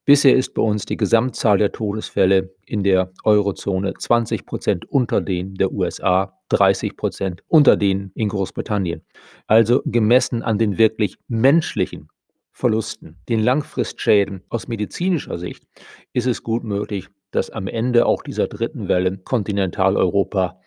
Bisher 0.07 0.35
ist 0.35 0.55
bei 0.55 0.63
uns 0.63 0.87
die 0.87 0.97
Gesamtzahl 0.97 1.59
der 1.59 1.71
Todesfälle 1.71 2.55
in 2.65 2.83
der 2.83 3.13
Eurozone 3.25 3.93
20 3.93 4.47
Prozent 4.47 4.91
unter 4.91 5.21
denen 5.21 5.55
der 5.55 5.71
USA, 5.71 6.39
30 6.49 6.97
Prozent 6.97 7.43
unter 7.47 7.77
denen 7.77 8.11
in 8.15 8.31
Großbritannien. 8.31 9.03
Also 9.47 9.83
gemessen 9.85 10.43
an 10.43 10.57
den 10.57 10.79
wirklich 10.79 11.19
menschlichen 11.29 12.09
Verlusten, 12.53 13.19
den 13.29 13.41
Langfristschäden 13.41 14.43
aus 14.49 14.67
medizinischer 14.67 15.37
Sicht, 15.37 15.67
ist 16.15 16.27
es 16.27 16.43
gut 16.43 16.65
möglich, 16.65 17.09
dass 17.33 17.51
am 17.51 17.67
Ende 17.67 18.07
auch 18.07 18.23
dieser 18.23 18.47
dritten 18.47 18.89
Welle 18.89 19.19
Kontinentaleuropa 19.19 20.61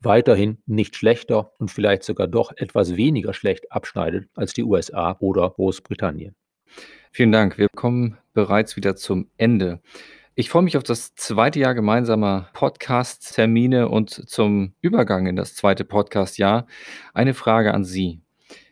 weiterhin 0.00 0.58
nicht 0.66 0.96
schlechter 0.96 1.52
und 1.58 1.70
vielleicht 1.70 2.04
sogar 2.04 2.26
doch 2.26 2.52
etwas 2.56 2.96
weniger 2.96 3.34
schlecht 3.34 3.70
abschneidet 3.72 4.28
als 4.34 4.52
die 4.52 4.64
USA 4.64 5.16
oder 5.20 5.50
Großbritannien. 5.50 6.34
Vielen 7.12 7.32
Dank. 7.32 7.58
Wir 7.58 7.68
kommen 7.68 8.16
bereits 8.32 8.76
wieder 8.76 8.96
zum 8.96 9.30
Ende. 9.36 9.80
Ich 10.36 10.48
freue 10.48 10.62
mich 10.62 10.76
auf 10.76 10.84
das 10.84 11.14
zweite 11.16 11.58
Jahr 11.58 11.74
gemeinsamer 11.74 12.48
Podcast-Termine 12.54 13.88
und 13.88 14.10
zum 14.10 14.74
Übergang 14.80 15.26
in 15.26 15.36
das 15.36 15.54
zweite 15.54 15.84
Podcast-Jahr 15.84 16.66
eine 17.12 17.34
Frage 17.34 17.74
an 17.74 17.84
Sie. 17.84 18.22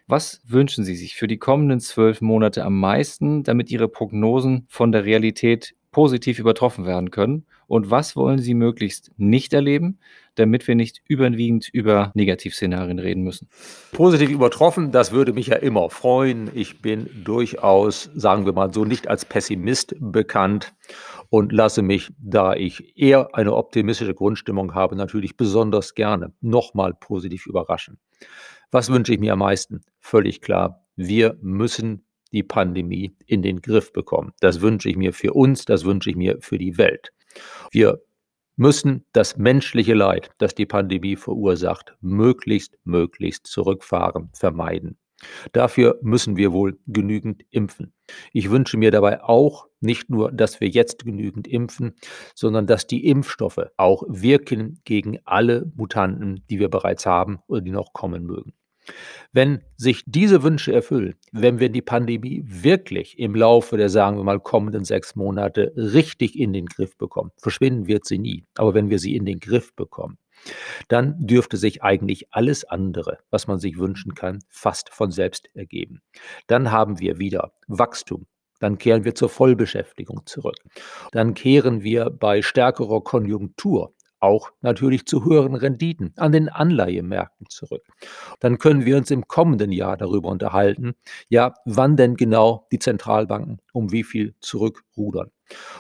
Was 0.07 0.41
wünschen 0.47 0.85
Sie 0.85 0.95
sich 0.95 1.17
für 1.17 1.27
die 1.27 1.37
kommenden 1.37 1.81
zwölf 1.81 2.23
Monate 2.23 2.65
am 2.65 2.81
meisten, 2.81 3.43
damit 3.43 3.71
Ihre 3.71 3.89
Prognosen 3.89 4.65
von 4.69 4.93
der 4.93 5.05
Realität 5.05 5.75
positiv 5.99 6.39
übertroffen 6.39 6.87
werden 6.87 7.11
können? 7.11 7.45
Und 7.67 7.91
was 7.91 8.15
wollen 8.15 8.39
Sie 8.39 8.55
möglichst 8.55 9.11
nicht 9.17 9.53
erleben, 9.53 9.99
damit 10.37 10.69
wir 10.69 10.77
nicht 10.77 11.03
überwiegend 11.09 11.69
über 11.73 12.13
Negativszenarien 12.15 13.01
reden 13.01 13.25
müssen? 13.25 13.49
Positiv 13.91 14.31
übertroffen, 14.31 14.93
das 14.93 15.11
würde 15.11 15.33
mich 15.33 15.49
ja 15.49 15.57
immer 15.57 15.91
freuen. 15.91 16.53
Ich 16.55 16.81
bin 16.83 17.11
durchaus, 17.25 18.13
sagen 18.15 18.47
wir 18.47 18.53
mal 18.53 18.73
so, 18.73 18.85
nicht 18.85 19.09
als 19.09 19.25
Pessimist 19.25 19.97
bekannt 19.99 20.73
und 21.31 21.51
lasse 21.51 21.83
mich, 21.83 22.13
da 22.17 22.55
ich 22.55 22.97
eher 22.97 23.35
eine 23.35 23.57
optimistische 23.57 24.15
Grundstimmung 24.15 24.75
habe, 24.75 24.95
natürlich 24.95 25.37
besonders 25.37 25.97
gerne 25.97 26.33
nochmal 26.41 26.95
positiv 26.95 27.45
überraschen. 27.47 27.99
Was 28.71 28.89
wünsche 28.89 29.15
ich 29.15 29.19
mir 29.19 29.33
am 29.33 29.41
meisten? 29.41 29.81
Völlig 29.99 30.43
klar, 30.43 30.85
wir 30.95 31.37
müssen 31.43 32.05
die 32.33 32.43
Pandemie 32.43 33.15
in 33.27 33.43
den 33.43 33.61
Griff 33.61 33.93
bekommen. 33.93 34.33
Das 34.41 34.61
wünsche 34.61 34.89
ich 34.89 34.97
mir 34.97 35.13
für 35.13 35.33
uns, 35.33 35.65
das 35.65 35.85
wünsche 35.85 36.11
ich 36.11 36.17
mir 36.17 36.39
für 36.41 36.59
die 36.59 36.79
Welt. 36.79 37.13
Wir 37.71 38.01
müssen 38.57 39.05
das 39.13 39.37
menschliche 39.37 39.95
Leid, 39.95 40.31
das 40.39 40.55
die 40.55 40.67
Pandemie 40.67 41.17
verursacht, 41.17 41.97
möglichst, 42.01 42.77
möglichst 42.85 43.47
zurückfahren, 43.47 44.31
vermeiden. 44.33 44.99
Dafür 45.53 45.99
müssen 46.03 46.37
wir 46.37 46.53
wohl 46.53 46.79
genügend 46.87 47.45
impfen. 47.51 47.93
Ich 48.33 48.51
wünsche 48.51 48.77
mir 48.77 48.91
dabei 48.91 49.23
auch 49.23 49.67
nicht 49.81 50.11
nur, 50.11 50.31
dass 50.33 50.61
wir 50.61 50.69
jetzt 50.69 51.05
genügend 51.05 51.49
impfen, 51.49 51.95
sondern 52.35 52.67
dass 52.67 52.87
die 52.87 53.07
Impfstoffe 53.07 53.71
auch 53.77 54.05
wirken 54.09 54.81
gegen 54.85 55.19
alle 55.25 55.71
Mutanten, 55.77 56.45
die 56.49 56.61
wir 56.61 56.69
bereits 56.69 57.07
haben 57.07 57.41
oder 57.47 57.61
die 57.61 57.71
noch 57.71 57.93
kommen 57.93 58.25
mögen. 58.25 58.53
Wenn 59.33 59.63
sich 59.77 60.05
diese 60.07 60.43
Wünsche 60.43 60.73
erfüllen, 60.73 61.15
wenn 61.33 61.61
wir 61.61 61.69
die 61.69 61.83
Pandemie 61.83 62.43
wirklich 62.47 63.19
im 63.19 63.35
Laufe 63.35 63.77
der, 63.77 63.89
sagen 63.89 64.17
wir 64.17 64.25
mal, 64.25 64.41
kommenden 64.41 64.85
sechs 64.85 65.17
Monate 65.17 65.73
richtig 65.77 66.39
in 66.39 66.53
den 66.53 66.67
Griff 66.67 66.97
bekommen, 66.97 67.31
verschwinden 67.37 67.87
wird 67.87 68.07
sie 68.07 68.19
nie, 68.19 68.45
aber 68.57 68.75
wenn 68.75 68.91
wir 68.91 68.99
sie 68.99 69.15
in 69.15 69.27
den 69.27 69.41
Griff 69.41 69.75
bekommen, 69.75 70.19
dann 70.89 71.17
dürfte 71.19 71.57
sich 71.57 71.83
eigentlich 71.83 72.33
alles 72.33 72.65
andere, 72.65 73.19
was 73.31 73.47
man 73.47 73.59
sich 73.59 73.79
wünschen 73.79 74.15
kann, 74.15 74.39
fast 74.49 74.91
von 74.91 75.11
selbst 75.11 75.49
ergeben. 75.55 76.01
Dann 76.47 76.71
haben 76.71 77.01
wir 77.01 77.19
wieder 77.19 77.53
Wachstum, 77.67 78.27
dann 78.61 78.79
kehren 78.79 79.05
wir 79.05 79.15
zur 79.15 79.29
Vollbeschäftigung 79.29 80.23
zurück. 80.27 80.57
Dann 81.13 81.35
kehren 81.35 81.83
wir 81.83 82.11
bei 82.11 82.43
stärkerer 82.43 83.03
Konjunktur 83.03 83.95
auch 84.21 84.51
natürlich 84.61 85.07
zu 85.07 85.25
höheren 85.25 85.55
Renditen 85.55 86.13
an 86.17 86.33
den 86.33 86.49
Anleihemärkten 86.49 87.47
zurück. 87.49 87.87
Dann 88.41 88.59
können 88.59 88.85
wir 88.85 88.97
uns 88.97 89.11
im 89.11 89.27
kommenden 89.29 89.73
Jahr 89.73 89.97
darüber 89.97 90.29
unterhalten, 90.29 90.95
ja, 91.29 91.55
wann 91.65 91.97
denn 91.97 92.17
genau 92.17 92.67
die 92.73 92.79
Zentralbanken 92.79 93.61
um 93.73 93.93
wie 93.93 94.05
viel 94.05 94.35
zurückrudern. 94.41 95.31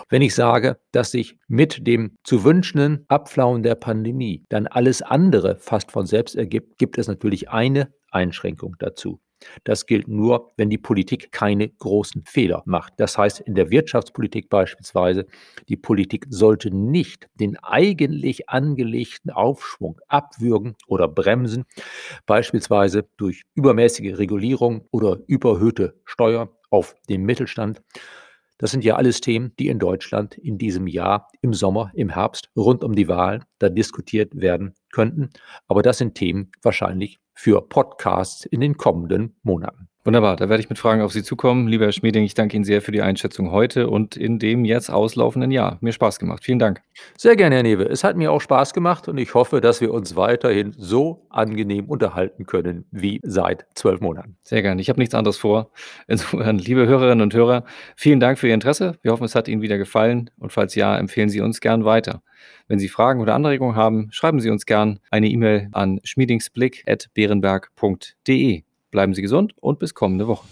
Wenn 0.08 0.22
ich 0.22 0.34
sage, 0.34 0.78
dass 0.92 1.10
sich 1.10 1.38
mit 1.46 1.86
dem 1.86 2.16
zu 2.24 2.44
wünschenden 2.44 3.04
Abflauen 3.08 3.62
der 3.62 3.74
Pandemie 3.74 4.46
dann 4.48 4.66
alles 4.66 5.02
andere 5.02 5.58
fast 5.58 5.90
von 5.92 6.06
selbst 6.06 6.36
ergibt, 6.36 6.78
gibt 6.78 6.96
es 6.98 7.08
natürlich 7.08 7.50
eine 7.50 7.92
Einschränkung 8.10 8.76
dazu. 8.78 9.20
Das 9.64 9.86
gilt 9.86 10.08
nur, 10.08 10.50
wenn 10.56 10.70
die 10.70 10.78
Politik 10.78 11.32
keine 11.32 11.68
großen 11.68 12.24
Fehler 12.24 12.62
macht. 12.66 12.94
Das 12.98 13.16
heißt, 13.18 13.40
in 13.40 13.54
der 13.54 13.70
Wirtschaftspolitik 13.70 14.48
beispielsweise, 14.48 15.26
die 15.68 15.76
Politik 15.76 16.26
sollte 16.28 16.74
nicht 16.74 17.28
den 17.34 17.56
eigentlich 17.62 18.48
angelegten 18.48 19.30
Aufschwung 19.30 20.00
abwürgen 20.08 20.76
oder 20.86 21.08
bremsen, 21.08 21.64
beispielsweise 22.26 23.08
durch 23.16 23.42
übermäßige 23.54 24.18
Regulierung 24.18 24.86
oder 24.90 25.18
überhöhte 25.26 26.00
Steuer 26.04 26.50
auf 26.70 26.94
den 27.08 27.22
Mittelstand. 27.24 27.82
Das 28.58 28.72
sind 28.72 28.84
ja 28.84 28.96
alles 28.96 29.20
Themen, 29.20 29.52
die 29.58 29.68
in 29.68 29.78
Deutschland 29.78 30.36
in 30.36 30.58
diesem 30.58 30.88
Jahr, 30.88 31.28
im 31.40 31.54
Sommer, 31.54 31.92
im 31.94 32.08
Herbst, 32.08 32.50
rund 32.56 32.82
um 32.82 32.94
die 32.94 33.06
Wahlen, 33.06 33.44
da 33.60 33.68
diskutiert 33.68 34.34
werden 34.40 34.74
könnten. 34.92 35.30
Aber 35.68 35.82
das 35.82 35.98
sind 35.98 36.16
Themen 36.16 36.50
wahrscheinlich 36.62 37.20
für 37.34 37.62
Podcasts 37.62 38.44
in 38.44 38.60
den 38.60 38.76
kommenden 38.76 39.36
Monaten. 39.44 39.87
Wunderbar, 40.04 40.36
da 40.36 40.48
werde 40.48 40.62
ich 40.62 40.70
mit 40.70 40.78
Fragen 40.78 41.02
auf 41.02 41.12
Sie 41.12 41.22
zukommen. 41.22 41.68
Lieber 41.68 41.84
Herr 41.84 41.92
Schmieding, 41.92 42.24
ich 42.24 42.32
danke 42.32 42.56
Ihnen 42.56 42.64
sehr 42.64 42.80
für 42.80 42.92
die 42.92 43.02
Einschätzung 43.02 43.50
heute 43.50 43.90
und 43.90 44.16
in 44.16 44.38
dem 44.38 44.64
jetzt 44.64 44.88
auslaufenden 44.90 45.50
Jahr. 45.50 45.76
Mir 45.80 45.92
Spaß 45.92 46.18
gemacht. 46.18 46.44
Vielen 46.44 46.60
Dank. 46.60 46.80
Sehr 47.16 47.36
gerne, 47.36 47.56
Herr 47.56 47.64
Newe. 47.64 47.84
Es 47.84 48.04
hat 48.04 48.16
mir 48.16 48.32
auch 48.32 48.40
Spaß 48.40 48.72
gemacht 48.72 49.08
und 49.08 49.18
ich 49.18 49.34
hoffe, 49.34 49.60
dass 49.60 49.80
wir 49.80 49.92
uns 49.92 50.14
weiterhin 50.16 50.72
so 50.78 51.26
angenehm 51.30 51.86
unterhalten 51.86 52.46
können 52.46 52.86
wie 52.90 53.20
seit 53.22 53.66
zwölf 53.74 54.00
Monaten. 54.00 54.36
Sehr 54.44 54.62
gerne. 54.62 54.80
Ich 54.80 54.88
habe 54.88 55.00
nichts 55.00 55.14
anderes 55.14 55.36
vor. 55.36 55.72
Insofern, 56.06 56.58
liebe 56.58 56.86
Hörerinnen 56.86 57.20
und 57.20 57.34
Hörer, 57.34 57.64
vielen 57.96 58.20
Dank 58.20 58.38
für 58.38 58.46
Ihr 58.48 58.54
Interesse. 58.54 58.96
Wir 59.02 59.12
hoffen, 59.12 59.24
es 59.24 59.34
hat 59.34 59.48
Ihnen 59.48 59.60
wieder 59.62 59.78
gefallen 59.78 60.30
und 60.38 60.52
falls 60.52 60.76
ja, 60.76 60.96
empfehlen 60.96 61.28
Sie 61.28 61.40
uns 61.40 61.60
gern 61.60 61.84
weiter. 61.84 62.22
Wenn 62.66 62.78
Sie 62.78 62.88
Fragen 62.88 63.20
oder 63.20 63.34
Anregungen 63.34 63.76
haben, 63.76 64.08
schreiben 64.10 64.40
Sie 64.40 64.48
uns 64.48 64.64
gern 64.64 65.00
eine 65.10 65.28
E-Mail 65.28 65.68
an 65.72 66.00
schmiedingsblick.beerenberg.de. 66.04 68.67
Bleiben 68.90 69.12
Sie 69.12 69.20
gesund 69.22 69.54
und 69.60 69.78
bis 69.78 69.94
kommende 69.94 70.26
Woche. 70.28 70.46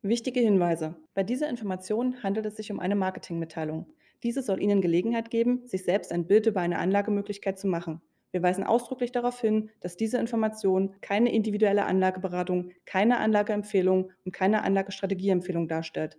Wichtige 0.00 0.40
Hinweise. 0.40 0.96
Bei 1.14 1.22
dieser 1.22 1.48
Information 1.48 2.22
handelt 2.22 2.46
es 2.46 2.56
sich 2.56 2.72
um 2.72 2.80
eine 2.80 2.96
Marketingmitteilung. 2.96 3.86
Diese 4.22 4.42
soll 4.42 4.60
Ihnen 4.62 4.80
Gelegenheit 4.80 5.30
geben, 5.30 5.66
sich 5.66 5.84
selbst 5.84 6.12
ein 6.12 6.26
Bild 6.26 6.46
über 6.46 6.60
eine 6.60 6.78
Anlagemöglichkeit 6.78 7.58
zu 7.58 7.66
machen. 7.66 8.00
Wir 8.30 8.42
weisen 8.42 8.64
ausdrücklich 8.64 9.12
darauf 9.12 9.40
hin, 9.40 9.70
dass 9.80 9.96
diese 9.96 10.18
Information 10.18 10.94
keine 11.02 11.30
individuelle 11.32 11.84
Anlageberatung, 11.84 12.70
keine 12.86 13.18
Anlageempfehlung 13.18 14.10
und 14.24 14.32
keine 14.32 14.62
Anlagestrategieempfehlung 14.62 15.68
darstellt. 15.68 16.18